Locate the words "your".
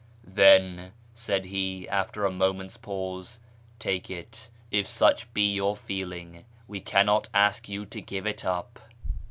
5.53-5.77